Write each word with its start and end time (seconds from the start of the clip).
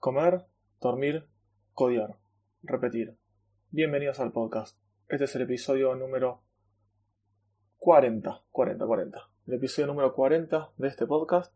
Comer, 0.00 0.46
dormir, 0.80 1.26
codiar, 1.74 2.16
repetir. 2.62 3.18
Bienvenidos 3.70 4.18
al 4.18 4.32
podcast. 4.32 4.78
Este 5.10 5.24
es 5.24 5.36
el 5.36 5.42
episodio 5.42 5.94
número 5.94 6.40
40, 7.76 8.44
40, 8.50 8.86
40. 8.86 9.30
El 9.46 9.54
episodio 9.54 9.88
número 9.88 10.14
40 10.14 10.70
de 10.78 10.88
este 10.88 11.06
podcast. 11.06 11.54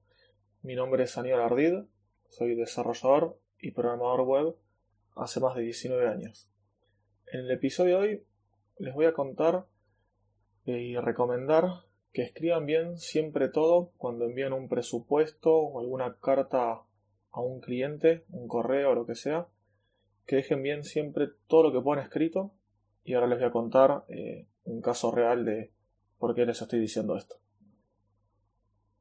Mi 0.61 0.75
nombre 0.75 1.04
es 1.04 1.17
Aníbal 1.17 1.41
Ardid, 1.41 1.85
soy 2.29 2.54
desarrollador 2.54 3.41
y 3.59 3.71
programador 3.71 4.20
web 4.20 4.56
hace 5.16 5.40
más 5.40 5.54
de 5.54 5.62
19 5.62 6.06
años. 6.06 6.50
En 7.32 7.40
el 7.40 7.50
episodio 7.50 7.98
de 7.98 8.06
hoy 8.06 8.26
les 8.76 8.92
voy 8.92 9.06
a 9.06 9.14
contar 9.14 9.64
y 10.66 10.96
recomendar 10.96 11.86
que 12.12 12.24
escriban 12.24 12.66
bien 12.66 12.98
siempre 12.98 13.48
todo 13.48 13.92
cuando 13.96 14.26
envían 14.26 14.52
un 14.52 14.68
presupuesto 14.68 15.50
o 15.50 15.80
alguna 15.80 16.18
carta 16.20 16.82
a 17.35 17.41
un 17.41 17.61
cliente, 17.61 18.25
un 18.30 18.46
correo 18.46 18.91
o 18.93 18.95
lo 18.95 19.07
que 19.07 19.17
sea, 19.17 19.48
que 20.25 20.36
dejen 20.36 20.63
bien 20.63 20.85
siempre 20.85 21.29
todo 21.49 21.64
lo 21.64 21.72
que 21.72 21.85
ponen 21.85 22.04
escrito 22.04 22.53
y 23.03 23.14
ahora 23.14 23.27
les 23.27 23.41
voy 23.41 23.49
a 23.49 23.53
contar 23.53 24.04
eh, 24.08 24.46
un 24.64 24.81
caso 24.81 25.11
real 25.11 25.44
de 25.44 25.72
por 26.18 26.35
qué 26.35 26.46
les 26.46 26.63
estoy 26.63 26.79
diciendo 26.79 27.17
esto. 27.17 27.36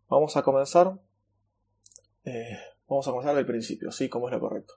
Vamos 0.09 0.35
a 0.35 0.41
comenzar. 0.41 0.99
Eh, 2.25 2.57
vamos 2.87 3.07
a 3.07 3.11
comenzar 3.11 3.35
del 3.35 3.45
principio, 3.45 3.91
sí, 3.91 4.09
como 4.09 4.27
es 4.27 4.33
lo 4.33 4.39
correcto. 4.39 4.73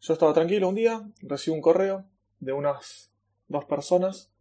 Yo 0.00 0.12
estaba 0.12 0.34
tranquilo 0.34 0.68
un 0.68 0.74
día, 0.74 1.08
recibo 1.20 1.54
un 1.54 1.62
correo 1.62 2.06
de 2.40 2.52
unas 2.52 3.12
dos 3.46 3.64
personas 3.66 4.32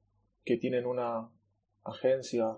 que 0.43 0.57
tienen 0.57 0.87
una 0.87 1.29
agencia 1.83 2.57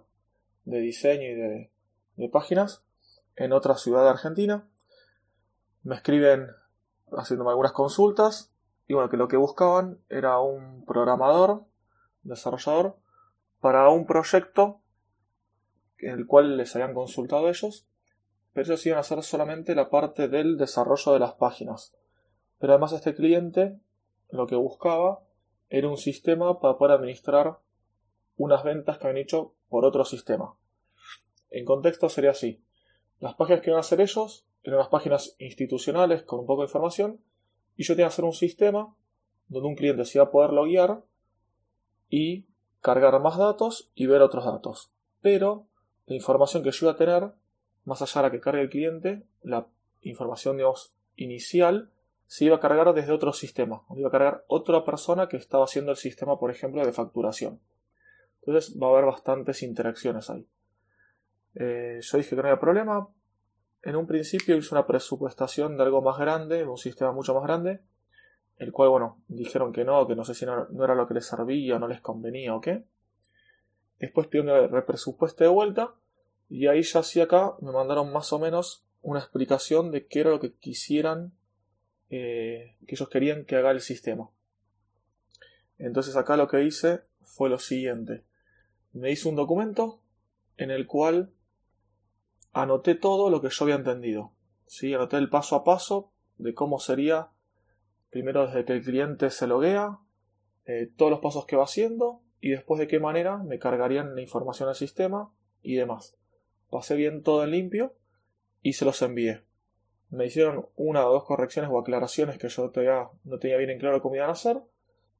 de 0.63 0.79
diseño 0.79 1.23
y 1.23 1.35
de, 1.35 1.71
de 2.15 2.29
páginas 2.29 2.85
en 3.35 3.51
otra 3.51 3.75
ciudad 3.75 4.03
de 4.03 4.09
Argentina 4.09 4.69
me 5.83 5.95
escriben 5.95 6.47
haciéndome 7.11 7.51
algunas 7.51 7.73
consultas 7.73 8.53
y 8.87 8.93
bueno, 8.93 9.09
que 9.09 9.17
lo 9.17 9.27
que 9.27 9.37
buscaban 9.37 9.99
era 10.09 10.39
un 10.39 10.85
programador, 10.85 11.65
desarrollador, 12.23 12.97
para 13.59 13.89
un 13.89 14.05
proyecto 14.05 14.81
en 15.99 16.11
el 16.19 16.27
cual 16.27 16.57
les 16.57 16.75
habían 16.75 16.93
consultado 16.93 17.47
ellos, 17.47 17.87
pero 18.51 18.65
ellos 18.65 18.85
iban 18.85 18.97
a 18.97 19.01
hacer 19.01 19.23
solamente 19.23 19.73
la 19.75 19.89
parte 19.89 20.27
del 20.27 20.57
desarrollo 20.57 21.13
de 21.13 21.19
las 21.19 21.33
páginas. 21.33 21.95
Pero 22.59 22.73
además 22.73 22.93
este 22.93 23.15
cliente 23.15 23.79
lo 24.29 24.47
que 24.47 24.55
buscaba 24.55 25.21
era 25.69 25.87
un 25.87 25.97
sistema 25.97 26.59
para 26.59 26.77
poder 26.77 26.97
administrar 26.97 27.59
unas 28.35 28.63
ventas 28.63 28.97
que 28.97 29.07
habían 29.07 29.23
hecho 29.23 29.55
por 29.69 29.85
otro 29.85 30.05
sistema. 30.05 30.55
En 31.49 31.65
contexto 31.65 32.09
sería 32.09 32.31
así. 32.31 32.63
Las 33.19 33.35
páginas 33.35 33.61
que 33.61 33.69
iban 33.69 33.77
a 33.77 33.81
hacer 33.81 34.01
ellos 34.01 34.45
eran 34.63 34.79
unas 34.79 34.89
páginas 34.89 35.35
institucionales 35.39 36.23
con 36.23 36.39
un 36.39 36.45
poco 36.45 36.61
de 36.61 36.67
información 36.67 37.19
y 37.75 37.83
yo 37.83 37.95
tenía 37.95 38.07
que 38.07 38.13
hacer 38.13 38.25
un 38.25 38.33
sistema 38.33 38.95
donde 39.47 39.67
un 39.67 39.75
cliente 39.75 40.05
se 40.05 40.17
iba 40.17 40.25
a 40.25 40.31
poder 40.31 40.51
loguear 40.51 41.03
y 42.09 42.45
cargar 42.81 43.19
más 43.21 43.37
datos 43.37 43.91
y 43.95 44.07
ver 44.07 44.21
otros 44.21 44.45
datos. 44.45 44.91
Pero 45.21 45.67
la 46.05 46.15
información 46.15 46.63
que 46.63 46.71
yo 46.71 46.85
iba 46.85 46.93
a 46.93 46.97
tener, 46.97 47.31
más 47.85 48.01
allá 48.01 48.21
de 48.21 48.27
la 48.27 48.31
que 48.31 48.39
cargue 48.39 48.61
el 48.61 48.69
cliente, 48.69 49.23
la 49.41 49.67
información 50.01 50.57
digamos, 50.57 50.93
inicial 51.15 51.91
se 52.27 52.45
iba 52.45 52.55
a 52.55 52.59
cargar 52.59 52.93
desde 52.93 53.11
otro 53.11 53.33
sistema. 53.33 53.83
Iba 53.95 54.07
a 54.07 54.11
cargar 54.11 54.43
otra 54.47 54.83
persona 54.83 55.27
que 55.27 55.37
estaba 55.37 55.65
haciendo 55.65 55.91
el 55.91 55.97
sistema, 55.97 56.39
por 56.39 56.51
ejemplo, 56.51 56.85
de 56.85 56.91
facturación. 56.91 57.59
Entonces 58.41 58.77
va 58.81 58.87
a 58.87 58.89
haber 58.91 59.05
bastantes 59.05 59.63
interacciones 59.63 60.29
ahí. 60.29 60.47
Eh, 61.55 61.99
yo 62.01 62.17
dije 62.17 62.31
que 62.31 62.35
no 62.35 62.41
había 62.43 62.59
problema, 62.59 63.07
en 63.83 63.97
un 63.97 64.07
principio 64.07 64.55
hice 64.55 64.73
una 64.73 64.87
presupuestación 64.87 65.77
de 65.77 65.83
algo 65.83 66.01
más 66.01 66.17
grande, 66.17 66.57
de 66.57 66.65
un 66.65 66.77
sistema 66.77 67.11
mucho 67.11 67.33
más 67.33 67.43
grande, 67.43 67.81
el 68.57 68.71
cual, 68.71 68.89
bueno, 68.89 69.21
dijeron 69.27 69.73
que 69.73 69.83
no, 69.83 70.07
que 70.07 70.15
no 70.15 70.23
sé 70.23 70.33
si 70.33 70.45
no, 70.45 70.67
era 70.83 70.95
lo 70.95 71.07
que 71.07 71.15
les 71.15 71.25
servía 71.25 71.77
no 71.79 71.87
les 71.87 71.99
convenía 71.99 72.55
o 72.55 72.61
qué. 72.61 72.85
Después 73.99 74.27
pidieron 74.27 74.69
que 74.69 74.73
represupueste 74.73 75.43
de 75.43 75.49
vuelta 75.49 75.93
y 76.49 76.67
ahí 76.67 76.81
ya 76.81 77.03
sí 77.03 77.19
acá 77.19 77.55
me 77.61 77.71
mandaron 77.71 78.11
más 78.13 78.31
o 78.31 78.39
menos 78.39 78.85
una 79.01 79.19
explicación 79.19 79.91
de 79.91 80.07
qué 80.07 80.21
era 80.21 80.29
lo 80.29 80.39
que 80.39 80.53
quisieran, 80.53 81.33
eh, 82.09 82.77
que 82.87 82.95
ellos 82.95 83.09
querían 83.09 83.43
que 83.43 83.57
haga 83.57 83.71
el 83.71 83.81
sistema. 83.81 84.29
Entonces 85.77 86.15
acá 86.15 86.37
lo 86.37 86.47
que 86.47 86.63
hice 86.63 87.01
fue 87.21 87.49
lo 87.49 87.59
siguiente. 87.59 88.23
Me 88.93 89.11
hice 89.11 89.27
un 89.27 89.35
documento 89.35 89.99
en 90.55 90.71
el 90.71 90.87
cual 90.87 91.31
anoté 92.53 92.95
todo 92.95 93.29
lo 93.29 93.41
que 93.41 93.49
yo 93.49 93.65
había 93.65 93.75
entendido. 93.75 94.31
¿sí? 94.67 94.93
Anoté 94.93 95.17
el 95.17 95.29
paso 95.29 95.55
a 95.55 95.63
paso 95.63 96.11
de 96.37 96.53
cómo 96.53 96.79
sería, 96.79 97.29
primero 98.09 98.45
desde 98.47 98.65
que 98.65 98.73
el 98.73 98.83
cliente 98.83 99.29
se 99.29 99.47
loguea, 99.47 99.99
eh, 100.65 100.89
todos 100.95 101.11
los 101.11 101.19
pasos 101.19 101.45
que 101.45 101.55
va 101.55 101.63
haciendo 101.63 102.21
y 102.39 102.49
después 102.49 102.79
de 102.79 102.87
qué 102.87 102.99
manera 102.99 103.37
me 103.37 103.59
cargarían 103.59 104.15
la 104.15 104.21
información 104.21 104.69
al 104.69 104.75
sistema 104.75 105.33
y 105.61 105.75
demás. 105.75 106.15
Pasé 106.69 106.95
bien 106.95 107.23
todo 107.23 107.43
en 107.43 107.51
limpio 107.51 107.93
y 108.61 108.73
se 108.73 108.85
los 108.85 109.01
envié. 109.01 109.43
Me 110.09 110.27
hicieron 110.27 110.67
una 110.75 111.07
o 111.07 111.13
dos 111.13 111.23
correcciones 111.23 111.71
o 111.71 111.79
aclaraciones 111.79 112.37
que 112.37 112.49
yo 112.49 112.69
todavía 112.69 113.09
no 113.23 113.39
tenía 113.39 113.57
bien 113.57 113.71
en 113.71 113.79
claro 113.79 114.01
cómo 114.01 114.15
iban 114.15 114.29
a 114.29 114.33
hacer 114.33 114.61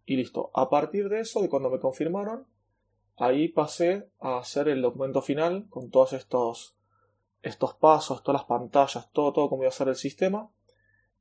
y 0.06 0.18
listo. 0.18 0.52
A 0.54 0.70
partir 0.70 1.10
de 1.10 1.22
eso, 1.22 1.42
de 1.42 1.50
cuando 1.50 1.70
me 1.70 1.80
confirmaron, 1.80 2.46
ahí 3.18 3.48
pasé 3.48 4.08
a 4.20 4.38
hacer 4.38 4.68
el 4.68 4.82
documento 4.82 5.22
final 5.22 5.66
con 5.70 5.90
todos 5.90 6.14
estos 6.14 6.76
estos 7.44 7.76
pasos, 7.76 8.24
todas 8.24 8.42
las 8.42 8.48
pantallas, 8.48 9.12
todo, 9.12 9.34
todo 9.34 9.50
cómo 9.50 9.64
iba 9.64 9.70
a 9.70 9.74
ser 9.74 9.90
el 9.90 9.96
sistema. 9.96 10.50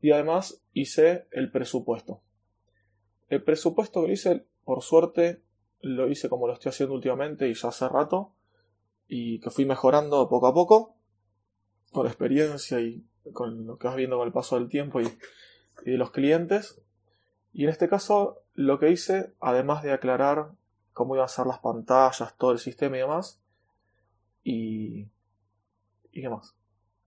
Y 0.01 0.13
además 0.13 0.63
hice 0.73 1.27
el 1.31 1.51
presupuesto. 1.51 2.23
El 3.29 3.43
presupuesto 3.43 4.05
que 4.05 4.13
hice, 4.13 4.47
por 4.65 4.83
suerte, 4.83 5.43
lo 5.81 6.09
hice 6.09 6.29
como 6.29 6.47
lo 6.47 6.55
estoy 6.55 6.71
haciendo 6.71 6.95
últimamente 6.95 7.49
y 7.49 7.55
ya 7.55 7.69
hace 7.69 7.89
rato. 7.89 8.33
Y 9.09 9.41
que 9.41 9.51
fui 9.51 9.67
mejorando 9.67 10.29
poco 10.29 10.47
a 10.47 10.55
poco. 10.55 10.95
Con 11.91 12.07
experiencia 12.07 12.81
y 12.81 13.05
con 13.33 13.67
lo 13.67 13.77
que 13.77 13.89
vas 13.89 13.97
viendo 13.97 14.17
con 14.17 14.27
el 14.27 14.33
paso 14.33 14.59
del 14.59 14.69
tiempo 14.69 15.01
y, 15.01 15.07
y 15.85 15.91
de 15.91 15.99
los 15.99 16.13
clientes. 16.13 16.81
Y 17.53 17.65
en 17.65 17.71
este 17.71 17.89
caso, 17.89 18.43
lo 18.55 18.79
que 18.79 18.91
hice, 18.91 19.33
además 19.41 19.83
de 19.83 19.93
aclarar 19.93 20.53
cómo 20.93 21.15
iban 21.15 21.25
a 21.25 21.29
ser 21.29 21.47
las 21.47 21.59
pantallas, 21.59 22.37
todo 22.39 22.53
el 22.53 22.59
sistema 22.59 22.97
y 22.97 23.01
demás, 23.01 23.41
y 24.45 25.07
¿Y 26.13 26.23
qué 26.23 26.29
más? 26.29 26.55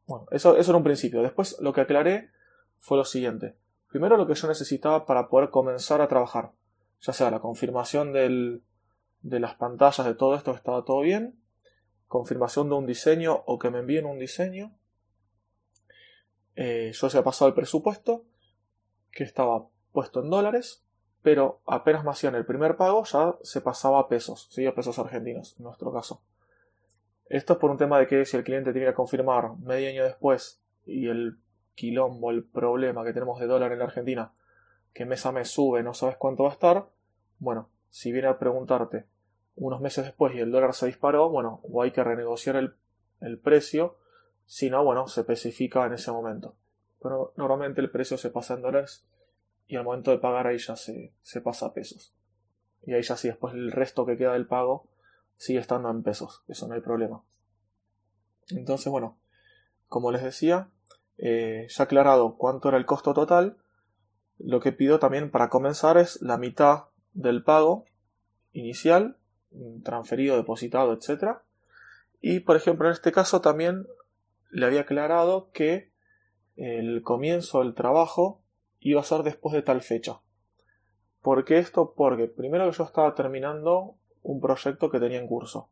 Bueno, 0.07 0.25
eso, 0.31 0.57
eso 0.57 0.71
era 0.71 0.77
un 0.77 0.83
principio. 0.83 1.21
Después 1.21 1.57
lo 1.59 1.73
que 1.73 1.81
aclaré 1.81 2.31
fue 2.79 2.97
lo 2.97 3.05
siguiente. 3.05 3.55
Primero 3.89 4.17
lo 4.17 4.27
que 4.27 4.35
yo 4.35 4.47
necesitaba 4.47 5.05
para 5.05 5.29
poder 5.29 5.49
comenzar 5.49 6.01
a 6.01 6.07
trabajar. 6.07 6.51
Ya 7.01 7.13
sea 7.13 7.31
la 7.31 7.39
confirmación 7.39 8.11
del, 8.11 8.63
de 9.21 9.39
las 9.39 9.55
pantallas, 9.55 10.05
de 10.05 10.15
todo 10.15 10.35
esto 10.35 10.51
que 10.51 10.57
estaba 10.57 10.83
todo 10.83 11.01
bien. 11.01 11.39
Confirmación 12.07 12.69
de 12.69 12.75
un 12.75 12.85
diseño 12.85 13.43
o 13.45 13.57
que 13.57 13.69
me 13.69 13.79
envíen 13.79 14.05
un 14.05 14.19
diseño. 14.19 14.75
Eh, 16.55 16.91
yo 16.93 17.09
se 17.09 17.17
ha 17.17 17.23
pasado 17.23 17.49
el 17.49 17.55
presupuesto 17.55 18.25
que 19.11 19.23
estaba 19.23 19.67
puesto 19.91 20.21
en 20.21 20.29
dólares, 20.29 20.85
pero 21.21 21.61
apenas 21.65 22.03
me 22.03 22.11
hacían 22.11 22.35
el 22.35 22.45
primer 22.45 22.77
pago 22.77 23.03
ya 23.05 23.35
se 23.41 23.61
pasaba 23.61 23.99
a 23.99 24.07
pesos, 24.07 24.47
¿sí? 24.51 24.65
a 24.65 24.75
pesos 24.75 24.99
argentinos 24.99 25.55
en 25.57 25.63
nuestro 25.63 25.91
caso. 25.91 26.21
Esto 27.27 27.53
es 27.53 27.59
por 27.59 27.71
un 27.71 27.77
tema 27.77 27.99
de 27.99 28.07
que 28.07 28.25
si 28.25 28.37
el 28.37 28.43
cliente 28.43 28.71
tiene 28.71 28.87
que 28.87 28.93
confirmar 28.93 29.57
medio 29.57 29.89
año 29.89 30.03
después 30.03 30.61
y 30.85 31.07
el 31.07 31.37
quilombo, 31.73 32.31
el 32.31 32.43
problema 32.43 33.03
que 33.03 33.13
tenemos 33.13 33.39
de 33.39 33.47
dólar 33.47 33.71
en 33.71 33.79
la 33.79 33.85
Argentina, 33.85 34.31
que 34.93 35.05
mes 35.05 35.25
a 35.25 35.31
mes 35.31 35.49
sube, 35.49 35.83
no 35.83 35.93
sabes 35.93 36.17
cuánto 36.17 36.43
va 36.43 36.49
a 36.49 36.53
estar, 36.53 36.87
bueno, 37.39 37.69
si 37.89 38.11
viene 38.11 38.27
a 38.27 38.37
preguntarte 38.37 39.05
unos 39.55 39.81
meses 39.81 40.05
después 40.05 40.35
y 40.35 40.39
el 40.39 40.51
dólar 40.51 40.73
se 40.73 40.85
disparó, 40.85 41.29
bueno, 41.29 41.61
o 41.63 41.81
hay 41.81 41.91
que 41.91 42.03
renegociar 42.03 42.57
el, 42.57 42.75
el 43.21 43.39
precio, 43.39 43.97
si 44.45 44.69
no, 44.69 44.83
bueno, 44.83 45.07
se 45.07 45.21
especifica 45.21 45.85
en 45.85 45.93
ese 45.93 46.11
momento. 46.11 46.55
Pero 47.01 47.33
normalmente 47.35 47.81
el 47.81 47.89
precio 47.89 48.17
se 48.17 48.29
pasa 48.29 48.53
en 48.53 48.61
dólares 48.61 49.05
y 49.67 49.75
al 49.75 49.83
momento 49.83 50.11
de 50.11 50.17
pagar 50.17 50.47
ahí 50.47 50.57
ya 50.57 50.75
se, 50.75 51.13
se 51.21 51.41
pasa 51.41 51.67
a 51.67 51.73
pesos. 51.73 52.13
Y 52.83 52.93
ahí 52.93 53.01
ya 53.01 53.17
sí, 53.17 53.27
después 53.27 53.53
el 53.53 53.71
resto 53.71 54.05
que 54.05 54.17
queda 54.17 54.33
del 54.33 54.45
pago 54.45 54.87
sigue 55.37 55.59
estando 55.59 55.89
en 55.89 56.03
pesos, 56.03 56.43
eso 56.47 56.67
no 56.67 56.75
hay 56.75 56.81
problema. 56.81 57.23
Entonces, 58.49 58.91
bueno, 58.91 59.17
como 59.87 60.11
les 60.11 60.23
decía, 60.23 60.69
eh, 61.17 61.67
ya 61.69 61.83
aclarado 61.83 62.35
cuánto 62.37 62.69
era 62.69 62.77
el 62.77 62.85
costo 62.85 63.13
total, 63.13 63.57
lo 64.37 64.59
que 64.59 64.71
pido 64.71 64.99
también 64.99 65.31
para 65.31 65.49
comenzar 65.49 65.97
es 65.97 66.21
la 66.21 66.37
mitad 66.37 66.85
del 67.13 67.43
pago 67.43 67.85
inicial, 68.51 69.17
transferido, 69.83 70.35
depositado, 70.37 70.93
etc. 70.93 71.37
Y, 72.21 72.41
por 72.41 72.55
ejemplo, 72.55 72.87
en 72.87 72.93
este 72.93 73.11
caso 73.11 73.41
también 73.41 73.87
le 74.49 74.65
había 74.65 74.81
aclarado 74.81 75.51
que 75.51 75.91
el 76.55 77.01
comienzo 77.03 77.59
del 77.59 77.73
trabajo 77.73 78.41
iba 78.79 79.01
a 79.01 79.05
ser 79.05 79.23
después 79.23 79.53
de 79.53 79.61
tal 79.61 79.81
fecha. 79.81 80.21
¿Por 81.21 81.43
qué 81.43 81.57
esto? 81.57 81.93
Porque 81.95 82.27
primero 82.27 82.69
que 82.69 82.77
yo 82.77 82.83
estaba 82.83 83.15
terminando 83.15 83.95
un 84.25 84.41
proyecto 84.41 84.89
que 84.89 84.99
tenía 84.99 85.19
en 85.19 85.27
curso. 85.27 85.69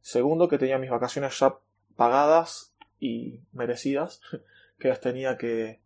Segundo, 0.00 0.48
que 0.48 0.58
tenía 0.58 0.78
mis 0.78 0.90
vacaciones 0.90 1.38
ya 1.38 1.56
pagadas 1.96 2.74
y 2.98 3.40
merecidas, 3.52 4.20
que 4.78 4.88
las 4.88 5.00
tenía 5.00 5.38
que, 5.38 5.80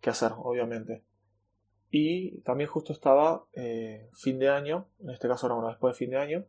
que 0.00 0.10
hacer, 0.10 0.32
obviamente. 0.36 1.02
Y 1.90 2.40
también 2.40 2.70
justo 2.70 2.92
estaba 2.92 3.44
eh, 3.52 4.08
fin 4.12 4.38
de 4.38 4.48
año, 4.48 4.86
en 5.00 5.10
este 5.10 5.28
caso 5.28 5.46
era 5.46 5.68
después 5.68 5.94
de 5.94 5.98
fin 5.98 6.10
de 6.10 6.16
año, 6.16 6.44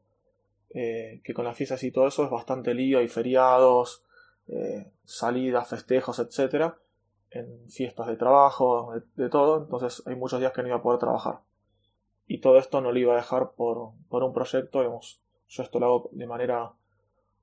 eh, 0.70 1.22
que 1.24 1.34
con 1.34 1.46
las 1.46 1.56
fiestas 1.56 1.84
y 1.84 1.92
todo 1.92 2.08
eso 2.08 2.24
es 2.24 2.32
bastante 2.32 2.74
lío, 2.74 3.00
hay 3.00 3.10
feriados, 3.10 4.04
eh, 4.48 4.90
salidas, 5.04 5.68
festejos, 5.70 6.18
etcétera, 6.20 6.78
en 7.30 7.70
fiestas 7.70 8.08
de 8.08 8.16
trabajo, 8.16 8.94
de, 9.16 9.30
todo, 9.30 9.64
entonces 9.64 10.02
hay 10.06 10.16
muchos 10.16 10.40
días 10.40 10.54
que 10.54 10.62
no 10.62 10.70
iba 10.70 10.78
a 10.78 10.82
poder 10.82 11.00
trabajar. 11.00 11.40
Y 12.34 12.40
todo 12.40 12.58
esto 12.58 12.82
no 12.82 12.92
lo 12.92 12.98
iba 12.98 13.14
a 13.14 13.18
dejar 13.18 13.52
por, 13.52 13.92
por 14.10 14.24
un 14.24 14.34
proyecto, 14.34 14.80
digamos, 14.80 15.22
yo 15.48 15.62
esto 15.62 15.80
lo 15.80 15.86
hago 15.86 16.10
de 16.14 16.26
manera, 16.26 16.74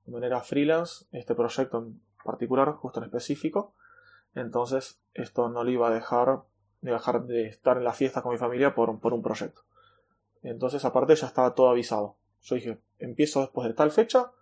de 0.05 0.11
manera 0.11 0.41
freelance, 0.41 1.05
este 1.13 1.33
proyecto 1.33 1.77
en 1.77 2.01
particular, 2.25 2.73
justo 2.73 2.99
en 2.99 3.05
específico, 3.05 3.73
entonces 4.35 4.99
esto 5.13 5.47
no 5.47 5.63
lo 5.63 5.71
iba 5.71 5.87
a 5.87 5.93
dejar 5.93 6.41
de 6.81 6.91
dejar 6.91 7.23
de 7.23 7.47
estar 7.47 7.77
en 7.77 7.85
la 7.85 7.93
fiesta 7.93 8.21
con 8.21 8.33
mi 8.33 8.37
familia 8.37 8.75
por, 8.75 8.99
por 8.99 9.13
un 9.13 9.21
proyecto. 9.21 9.61
Entonces, 10.43 10.83
aparte, 10.83 11.15
ya 11.15 11.27
estaba 11.27 11.55
todo 11.55 11.69
avisado. 11.69 12.17
Yo 12.41 12.55
dije, 12.55 12.77
empiezo 12.99 13.39
después 13.39 13.69
de 13.69 13.73
tal 13.73 13.91
fecha, 13.91 14.33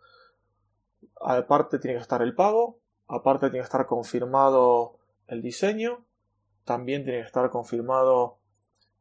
aparte 1.22 1.78
tiene 1.78 1.98
que 1.98 2.02
estar 2.02 2.24
el 2.24 2.34
pago, 2.34 2.80
aparte 3.08 3.52
tiene 3.52 3.60
que 3.60 3.66
estar 3.66 3.86
confirmado 3.86 4.98
el 5.28 5.44
diseño, 5.44 6.04
también 6.64 7.04
tiene 7.04 7.20
que 7.20 7.28
estar 7.28 7.48
confirmado 7.52 8.39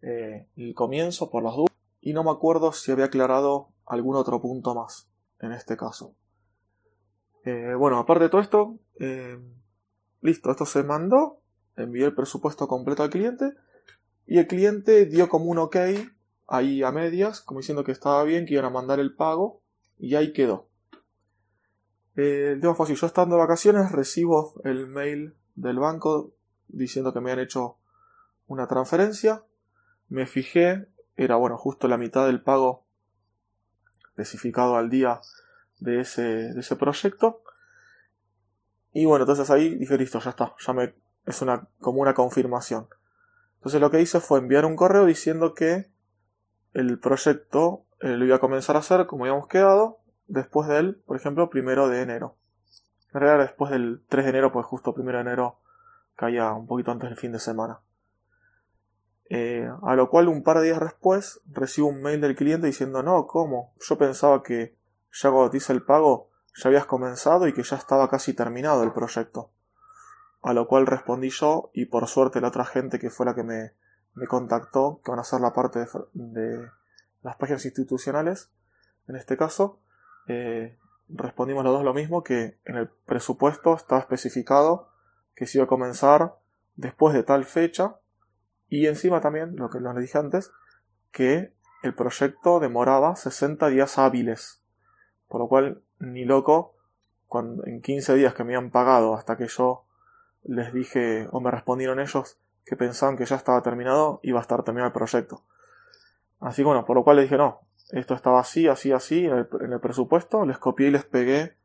eh, 0.03 0.47
el 0.57 0.75
comienzo 0.75 1.31
por 1.31 1.43
las 1.43 1.55
dudas, 1.55 1.75
y 2.01 2.13
no 2.13 2.25
me 2.25 2.31
acuerdo 2.31 2.73
si 2.73 2.93
había 2.93 3.07
aclarado 3.07 3.71
algún 3.87 4.17
otro 4.17 4.41
punto 4.41 4.75
más 4.75 5.09
en 5.41 5.53
este 5.53 5.77
caso. 5.77 6.15
Eh, 7.45 7.75
bueno, 7.75 7.99
aparte 7.99 8.25
de 8.25 8.31
todo 8.31 8.41
esto, 8.41 8.79
eh, 9.01 9.39
listo, 10.21 10.51
esto 10.51 10.67
se 10.67 10.83
mandó, 10.83 11.41
envié 11.77 12.05
el 12.05 12.15
presupuesto 12.15 12.69
completo 12.69 13.03
al 13.03 13.11
cliente 13.11 13.55
y 14.27 14.39
el 14.39 14.47
cliente 14.47 15.07
dio 15.07 15.29
como 15.29 15.47
un 15.47 15.59
ok 15.59 15.77
ahí 16.47 16.83
a 16.83 16.93
medias, 16.93 17.41
como 17.41 17.61
diciendo 17.61 17.85
que 17.85 17.93
estaba 17.93 18.25
bien, 18.25 18.47
que 18.47 18.55
iban 18.55 18.67
a 18.67 18.71
mandar 18.71 19.01
el 19.01 19.15
pago 19.15 19.63
y 19.99 20.15
ahí 20.15 20.33
quedó. 20.33 20.69
Eh, 22.17 22.59
fue 22.75 22.85
así, 22.85 22.95
yo 22.95 23.07
estando 23.07 23.37
de 23.37 23.43
vacaciones 23.43 23.93
recibo 23.93 24.61
el 24.65 24.89
mail 24.89 25.37
del 25.55 25.79
banco 25.79 26.33
diciendo 26.67 27.13
que 27.13 27.21
me 27.21 27.31
han 27.31 27.39
hecho 27.39 27.77
una 28.47 28.67
transferencia, 28.67 29.45
me 30.09 30.27
fijé, 30.27 30.89
era 31.17 31.37
bueno, 31.37 31.57
justo 31.57 31.89
la 31.89 31.99
mitad 31.99 32.27
del 32.27 32.41
pago 32.41 32.85
especificado 34.09 34.77
al 34.77 34.91
día 34.91 35.21
de 35.81 36.01
ese, 36.01 36.23
de 36.23 36.61
ese 36.61 36.77
proyecto. 36.77 37.41
Y 38.93 39.05
bueno, 39.05 39.25
entonces 39.25 39.51
ahí 39.51 39.75
dije, 39.77 39.97
listo, 39.97 40.19
ya 40.21 40.31
está, 40.31 40.53
ya 40.59 40.73
me 40.73 40.95
es 41.29 41.43
una, 41.43 41.69
como 41.79 42.01
una 42.01 42.15
confirmación. 42.15 42.89
Entonces 43.57 43.81
lo 43.81 43.91
que 43.91 44.01
hice 44.01 44.21
fue 44.21 44.39
enviar 44.39 44.65
un 44.65 44.77
correo 44.77 45.05
diciendo 45.05 45.55
que 45.55 45.91
el 46.73 46.99
proyecto 46.99 47.85
eh, 48.01 48.17
lo 48.17 48.25
iba 48.25 48.37
a 48.37 48.41
comenzar 48.41 48.77
a 48.77 48.81
hacer 48.81 49.07
como 49.07 49.25
habíamos 49.25 49.49
quedado 49.49 49.99
después 50.27 50.69
del, 50.69 50.97
por 50.97 51.17
ejemplo, 51.17 51.51
primero 51.51 51.89
de 51.89 52.03
enero. 52.03 52.37
En 53.13 53.21
realidad 53.21 53.47
después 53.47 53.71
del 53.71 54.03
3 54.09 54.25
de 54.25 54.31
enero, 54.31 54.53
pues 54.53 54.67
justo 54.67 54.95
primero 54.95 55.19
de 55.19 55.23
enero 55.23 55.59
caía 56.15 56.53
un 56.53 56.67
poquito 56.67 56.91
antes 56.91 57.09
del 57.09 57.19
fin 57.19 57.33
de 57.33 57.39
semana. 57.39 57.81
Eh, 59.31 59.71
a 59.83 59.95
lo 59.95 60.09
cual 60.09 60.29
un 60.29 60.43
par 60.43 60.59
de 60.59 60.67
días 60.67 60.81
después 60.81 61.41
recibo 61.53 61.89
un 61.89 62.01
mail 62.01 62.21
del 62.21 62.35
cliente 62.35 62.67
diciendo 62.67 63.03
no, 63.03 63.27
¿cómo? 63.27 63.75
Yo 63.81 63.99
pensaba 63.99 64.43
que 64.43 64.75
ya 65.13 65.31
cuando 65.31 65.51
te 65.51 65.59
hice 65.59 65.73
el 65.73 65.83
pago 65.83 66.31
ya 66.55 66.69
habías 66.69 66.87
comenzado 66.87 67.47
y 67.47 67.53
que 67.53 67.63
ya 67.63 67.77
estaba 67.77 68.09
casi 68.09 68.33
terminado 68.33 68.83
el 68.83 68.93
proyecto. 68.93 69.51
A 70.43 70.53
lo 70.53 70.67
cual 70.67 70.87
respondí 70.87 71.31
yo 71.31 71.71
y 71.75 71.87
por 71.87 72.07
suerte 72.07 72.41
la 72.41 72.49
otra 72.49 72.65
gente 72.65 72.99
que 72.99 73.11
fue 73.11 73.27
la 73.27 73.35
que 73.35 73.43
me, 73.43 73.73
me 74.15 74.27
contactó, 74.27 75.01
que 75.05 75.11
van 75.11 75.21
a 75.21 75.25
ser 75.25 75.41
la 75.41 75.53
parte 75.53 75.87
de, 76.15 76.69
las 77.23 77.37
páginas 77.37 77.65
institucionales, 77.65 78.51
en 79.09 79.17
este 79.17 79.37
caso, 79.37 79.81
eh, 80.27 80.79
respondimos 81.09 81.65
los 81.65 81.75
dos 81.75 81.85
lo 81.85 81.95
mismo, 81.95 82.23
que 82.23 82.59
en 82.65 82.77
el 82.77 82.89
presupuesto 82.89 83.75
estaba 83.75 84.01
especificado 84.01 84.89
que 85.35 85.47
se 85.47 85.59
iba 85.59 85.65
a 85.65 85.69
comenzar 85.69 86.37
después 86.77 87.15
de 87.15 87.23
tal 87.23 87.45
fecha 87.45 87.97
y 88.69 88.87
encima 88.87 89.21
también, 89.21 89.57
lo 89.57 89.71
que 89.71 89.81
les 89.81 89.97
dije 89.97 90.19
antes, 90.19 90.53
que 91.11 91.53
el 91.83 91.95
proyecto 91.95 92.61
demoraba 92.61 93.17
60 93.17 93.69
días 93.69 93.99
hábiles. 93.99 94.63
Por 95.29 95.41
lo 95.41 95.49
cual, 95.49 95.83
ni 95.99 96.25
loco, 96.25 96.75
cuando, 97.27 97.67
en 97.67 97.81
15 97.81 98.15
días 98.15 98.35
que 98.35 98.45
me 98.45 98.55
habían 98.55 98.71
pagado 98.71 99.15
hasta 99.15 99.37
que 99.37 99.49
yo 99.49 99.85
les 100.45 100.73
dije, 100.73 101.29
o 101.31 101.41
me 101.41 101.51
respondieron 101.51 102.01
ellos, 102.01 102.39
que 102.65 102.77
pensaban 102.77 103.17
que 103.17 103.25
ya 103.25 103.37
estaba 103.37 103.63
terminado, 103.63 104.21
iba 104.23 104.39
a 104.39 104.43
estar 104.43 104.63
terminado 104.63 104.89
el 104.89 104.93
proyecto. 104.93 105.43
Así 106.41 106.63
que 106.63 106.67
bueno, 106.67 106.85
por 106.85 106.97
lo 106.97 107.05
cual 107.05 107.17
les 107.17 107.25
dije, 107.25 107.37
no, 107.37 107.61
esto 107.91 108.15
estaba 108.15 108.41
así, 108.41 108.69
así, 108.69 108.93
así, 108.93 109.25
en 109.25 109.73
el, 109.73 109.81
presupuesto, 109.81 110.45
les 110.45 110.59
copié 110.59 110.89
y 110.89 110.91
les 110.91 111.05
pegué 111.05 111.57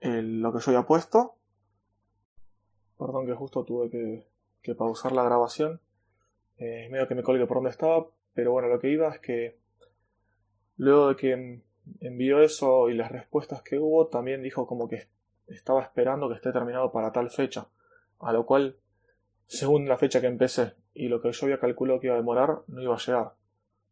lo 0.00 0.52
que 0.52 0.60
yo 0.60 0.70
había 0.70 0.86
puesto. 0.86 1.34
Perdón 2.98 3.26
que 3.26 3.34
justo 3.34 3.64
tuve 3.64 3.90
que, 3.90 4.74
pausar 4.74 5.12
la 5.12 5.22
grabación. 5.22 5.80
Eh, 6.58 6.88
medio 6.90 7.06
que 7.06 7.14
me 7.14 7.22
colgué 7.22 7.46
por 7.46 7.58
donde 7.58 7.70
estaba, 7.70 8.06
pero 8.34 8.52
bueno, 8.52 8.68
lo 8.68 8.80
que 8.80 8.88
iba 8.90 9.08
es 9.08 9.20
que 9.20 9.56
luego 10.76 11.08
de 11.08 11.16
que 11.16 11.60
envió 12.00 12.40
eso 12.40 12.88
y 12.88 12.94
las 12.94 13.12
respuestas 13.12 13.62
que 13.62 13.78
hubo, 13.78 14.06
también 14.06 14.42
dijo 14.42 14.66
como 14.66 14.88
que 14.88 15.06
estaba 15.48 15.82
esperando 15.82 16.28
que 16.28 16.34
esté 16.34 16.52
terminado 16.52 16.90
para 16.92 17.12
tal 17.12 17.30
fecha, 17.30 17.66
a 18.20 18.32
lo 18.32 18.46
cual, 18.46 18.76
según 19.46 19.88
la 19.88 19.96
fecha 19.96 20.20
que 20.20 20.26
empecé 20.26 20.72
y 20.94 21.08
lo 21.08 21.20
que 21.20 21.30
yo 21.30 21.46
había 21.46 21.60
calculado 21.60 22.00
que 22.00 22.06
iba 22.06 22.14
a 22.14 22.18
demorar, 22.18 22.60
no 22.68 22.82
iba 22.82 22.94
a 22.94 22.98
llegar. 22.98 23.32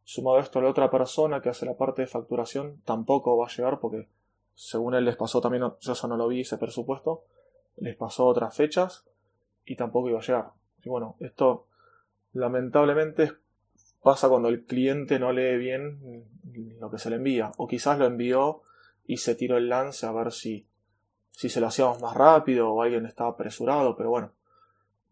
Sumado 0.05 0.39
a 0.39 0.41
esto, 0.41 0.61
la 0.61 0.69
otra 0.69 0.91
persona 0.91 1.41
que 1.41 1.49
hace 1.49 1.65
la 1.65 1.77
parte 1.77 2.03
de 2.03 2.09
facturación 2.09 2.81
tampoco 2.85 3.37
va 3.37 3.47
a 3.47 3.51
llegar 3.51 3.79
porque, 3.79 4.09
según 4.55 4.95
él 4.95 5.05
les 5.05 5.17
pasó 5.17 5.41
también, 5.41 5.63
yo 5.81 5.93
eso 5.93 6.09
no 6.09 6.17
lo 6.17 6.29
vi, 6.29 6.41
ese 6.41 6.59
presupuesto, 6.59 7.25
les 7.77 7.97
pasó 7.97 8.27
otras 8.27 8.55
fechas 8.55 9.05
y 9.65 9.77
tampoco 9.77 10.09
iba 10.09 10.19
a 10.19 10.23
llegar. 10.23 10.51
Y 10.83 10.89
bueno, 10.89 11.17
esto 11.21 11.67
lamentablemente 12.35 13.33
pasa 14.03 14.29
cuando 14.29 14.49
el 14.49 14.65
cliente 14.65 15.19
no 15.19 15.33
lee 15.33 15.57
bien 15.57 16.27
lo 16.79 16.91
que 16.91 16.99
se 16.99 17.09
le 17.11 17.17
envía, 17.17 17.53
o 17.57 17.67
quizás 17.67 17.99
lo 17.99 18.07
envió 18.07 18.63
y 19.07 19.17
se 19.17 19.35
tiró 19.35 19.57
el 19.57 19.69
lance 19.69 20.07
a 20.07 20.13
ver 20.13 20.31
si 20.33 20.67
si 21.37 21.49
se 21.49 21.61
lo 21.61 21.67
hacíamos 21.67 22.01
más 22.01 22.15
rápido 22.15 22.73
o 22.73 22.83
alguien 22.83 23.07
estaba 23.07 23.31
apresurado, 23.31 23.97
pero 23.97 24.11
bueno, 24.11 24.33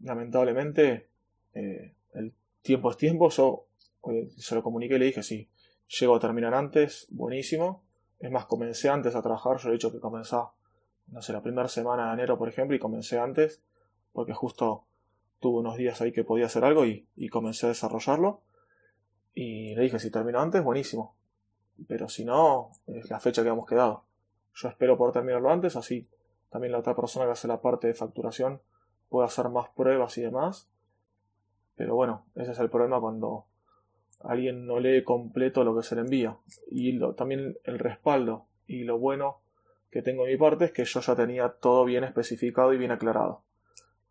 lamentablemente 0.01 1.09
eh, 1.55 1.95
el 2.15 2.33
tiempo 2.63 2.91
es 2.91 2.97
tiempo. 2.97 3.29
Yo 3.31 3.67
eh, 4.09 4.31
se 4.37 4.55
lo 4.55 4.63
comuniqué 4.63 4.97
y 4.97 4.99
le 4.99 5.07
dije, 5.07 5.23
si 5.23 5.49
llego 5.89 6.15
a 6.15 6.21
terminar 6.21 6.55
antes, 6.55 7.07
buenísimo. 7.11 7.83
Es 8.21 8.31
más, 8.31 8.47
comencé 8.47 8.89
antes 8.89 9.17
a 9.17 9.23
trabajar, 9.23 9.59
yo 9.59 9.71
he 9.71 9.73
dicho 9.73 9.91
que 9.91 9.99
comencé, 9.99 10.37
no 11.09 11.23
sé, 11.23 11.33
la 11.33 11.43
primera 11.43 11.69
semana 11.69 12.09
de 12.09 12.15
enero, 12.15 12.39
por 12.39 12.49
ejemplo, 12.49 12.77
y 12.77 12.79
comencé 12.79 13.19
antes, 13.19 13.61
porque 14.13 14.33
justo 14.33 14.85
tuve 15.43 15.59
unos 15.59 15.77
días 15.77 16.01
ahí 16.01 16.13
que 16.13 16.25
podía 16.25 16.47
hacer 16.47 16.65
algo 16.65 16.87
y, 16.87 17.07
comencé 17.31 17.67
a 17.67 17.71
desarrollarlo. 17.71 18.41
Y 19.35 19.75
le 19.75 19.83
dije, 19.83 19.99
si 19.99 20.11
termino 20.11 20.41
antes, 20.41 20.65
buenísimo. 20.65 21.15
Pero 21.87 22.09
si 22.09 22.25
no, 22.25 22.71
es 22.87 23.11
la 23.11 23.21
fecha 23.21 23.43
que 23.43 23.51
hemos 23.51 23.67
quedado. 23.67 24.05
Yo 24.55 24.69
espero 24.69 24.97
poder 24.97 25.13
terminarlo 25.13 25.51
antes, 25.51 25.77
así 25.77 26.09
también 26.53 26.73
la 26.73 26.81
otra 26.81 26.95
persona 26.95 27.25
que 27.25 27.33
hace 27.33 27.49
la 27.49 27.63
parte 27.63 27.87
de 27.87 27.95
facturación 27.95 28.61
puede 29.09 29.27
hacer 29.27 29.49
más 29.49 29.71
pruebas 29.71 30.19
y 30.19 30.21
demás. 30.21 30.69
Pero 31.77 31.95
bueno, 31.95 32.27
ese 32.35 32.53
es 32.53 32.59
el 32.59 32.69
problema 32.69 33.01
cuando 33.01 33.47
alguien 34.21 34.67
no 34.67 34.79
lee 34.79 35.03
completo 35.03 35.65
lo 35.65 35.75
que 35.75 35.83
se 35.83 35.95
le 35.95 36.03
envía. 36.03 36.37
Y 36.71 37.01
también 37.15 37.57
el 37.65 37.79
respaldo 37.79 38.49
y 38.67 38.85
lo 38.85 38.99
bueno 38.99 39.41
que 39.91 40.03
tengo 40.03 40.27
en 40.27 40.33
mi 40.33 40.37
parte 40.37 40.67
es 40.67 40.73
que 40.73 40.85
yo 40.85 41.01
ya 41.01 41.17
tenía 41.17 41.49
todo 41.49 41.87
bien 41.87 42.05
especificado 42.05 42.75
y 42.75 42.79
bien 42.79 42.91
aclarado. 42.91 43.45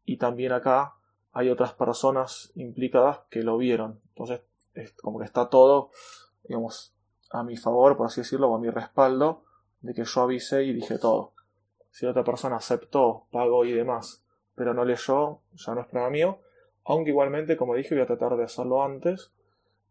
Y 0.03 0.17
también 0.17 0.51
acá 0.51 0.95
hay 1.33 1.49
otras 1.49 1.73
personas 1.73 2.51
implicadas 2.55 3.19
que 3.29 3.43
lo 3.43 3.57
vieron. 3.57 3.99
Entonces, 4.09 4.41
es 4.73 4.93
como 4.93 5.19
que 5.19 5.25
está 5.25 5.49
todo, 5.49 5.91
digamos, 6.43 6.93
a 7.29 7.43
mi 7.43 7.57
favor, 7.57 7.97
por 7.97 8.07
así 8.07 8.21
decirlo, 8.21 8.49
o 8.49 8.55
a 8.55 8.59
mi 8.59 8.69
respaldo 8.69 9.43
de 9.81 9.93
que 9.93 10.03
yo 10.03 10.21
avisé 10.21 10.63
y 10.63 10.73
dije 10.73 10.97
todo. 10.97 11.33
Si 11.89 12.05
otra 12.05 12.23
persona 12.23 12.57
aceptó, 12.57 13.25
pagó 13.31 13.65
y 13.65 13.73
demás, 13.73 14.23
pero 14.55 14.73
no 14.73 14.85
leyó, 14.85 15.39
ya 15.53 15.73
no 15.73 15.81
es 15.81 15.87
problema 15.87 16.09
mío. 16.09 16.39
Aunque 16.83 17.11
igualmente, 17.11 17.57
como 17.57 17.75
dije, 17.75 17.95
voy 17.95 18.03
a 18.03 18.07
tratar 18.07 18.35
de 18.37 18.43
hacerlo 18.43 18.83
antes 18.83 19.31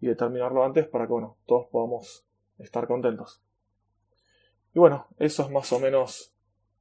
y 0.01 0.07
de 0.07 0.17
terminarlo 0.17 0.65
antes 0.65 0.87
para 0.87 1.07
que, 1.07 1.13
bueno, 1.13 1.37
todos 1.47 1.67
podamos 1.69 2.25
estar 2.59 2.87
contentos. 2.87 3.43
Y 4.75 4.79
bueno, 4.79 5.07
eso 5.19 5.43
es 5.43 5.51
más 5.51 5.73
o 5.73 5.81
menos 5.81 6.33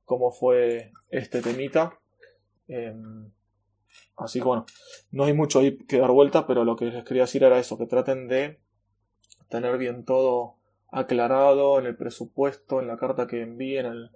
cómo 0.05 0.31
fue 0.31 0.91
este 1.09 1.41
temita. 1.41 1.99
Em, 2.67 3.31
así 4.17 4.39
que 4.39 4.45
bueno, 4.45 4.65
no 5.11 5.25
hay 5.25 5.33
mucho 5.33 5.59
ahí 5.59 5.77
que 5.77 5.99
dar 5.99 6.11
vuelta, 6.11 6.45
pero 6.47 6.63
lo 6.63 6.75
que 6.75 6.85
les 6.85 7.03
quería 7.03 7.23
decir 7.23 7.43
era 7.43 7.59
eso, 7.59 7.77
que 7.77 7.85
traten 7.85 8.27
de 8.27 8.59
tener 9.49 9.77
bien 9.77 10.05
todo 10.05 10.55
aclarado 10.91 11.79
en 11.79 11.85
el 11.85 11.95
presupuesto, 11.95 12.79
en 12.79 12.87
la 12.87 12.97
carta 12.97 13.27
que 13.27 13.41
envíen, 13.41 13.85
el, 13.85 14.11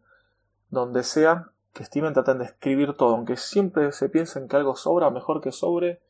donde 0.70 1.04
sea, 1.04 1.52
que 1.74 1.84
estimen, 1.84 2.14
traten 2.14 2.40
de 2.40 2.46
escribir 2.46 2.94
todo, 2.94 3.16
aunque 3.16 3.38
siempre 3.38 3.92
se 3.92 4.10
piensen 4.10 4.48
que 4.48 4.56
algo 4.56 4.76
sobra, 4.76 5.10
mejor 5.10 5.42
que 5.42 5.52
sobre 5.52 6.02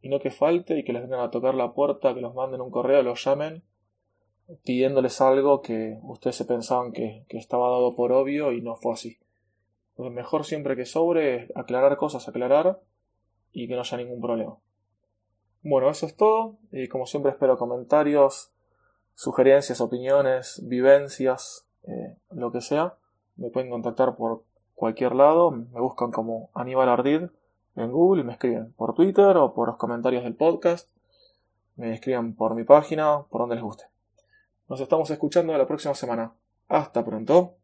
y 0.00 0.08
no 0.08 0.18
que 0.18 0.30
falte 0.30 0.78
y 0.78 0.84
que 0.84 0.92
les 0.92 1.02
vengan 1.02 1.20
a 1.20 1.30
tocar 1.30 1.54
la 1.54 1.72
puerta, 1.72 2.14
que 2.14 2.20
los 2.20 2.34
manden 2.34 2.60
un 2.60 2.70
correo, 2.70 3.02
los 3.02 3.24
llamen 3.24 3.62
pidiéndoles 4.64 5.20
algo 5.20 5.62
que 5.62 5.98
ustedes 6.02 6.36
se 6.36 6.44
pensaban 6.44 6.92
que, 6.92 7.24
que 7.28 7.38
estaba 7.38 7.70
dado 7.70 7.94
por 7.94 8.12
obvio 8.12 8.52
y 8.52 8.60
no 8.60 8.76
fue 8.76 8.94
así. 8.94 9.18
Lo 9.96 10.10
mejor 10.10 10.44
siempre 10.44 10.76
que 10.76 10.84
sobre 10.84 11.48
aclarar 11.54 11.96
cosas, 11.96 12.28
aclarar 12.28 12.80
y 13.52 13.68
que 13.68 13.74
no 13.74 13.80
haya 13.80 13.96
ningún 13.96 14.20
problema. 14.20 14.56
Bueno, 15.62 15.90
eso 15.90 16.06
es 16.06 16.16
todo 16.16 16.56
y 16.72 16.88
como 16.88 17.06
siempre 17.06 17.30
espero 17.30 17.56
comentarios, 17.56 18.50
sugerencias, 19.14 19.80
opiniones, 19.80 20.60
vivencias, 20.64 21.66
eh, 21.84 22.16
lo 22.30 22.50
que 22.50 22.60
sea. 22.60 22.94
Me 23.36 23.50
pueden 23.50 23.70
contactar 23.70 24.16
por 24.16 24.42
cualquier 24.74 25.14
lado, 25.14 25.50
me 25.50 25.80
buscan 25.80 26.10
como 26.10 26.50
Aníbal 26.54 26.88
Ardid 26.88 27.22
en 27.76 27.92
Google 27.92 28.22
y 28.22 28.24
me 28.24 28.32
escriben 28.32 28.72
por 28.72 28.94
Twitter 28.94 29.36
o 29.36 29.54
por 29.54 29.68
los 29.68 29.76
comentarios 29.76 30.24
del 30.24 30.34
podcast. 30.34 30.88
Me 31.76 31.94
escriben 31.94 32.34
por 32.34 32.54
mi 32.54 32.64
página, 32.64 33.22
por 33.30 33.42
donde 33.42 33.54
les 33.54 33.64
guste. 33.64 33.84
Nos 34.68 34.80
estamos 34.80 35.10
escuchando 35.10 35.56
la 35.56 35.66
próxima 35.66 35.94
semana. 35.94 36.32
Hasta 36.68 37.04
pronto. 37.04 37.61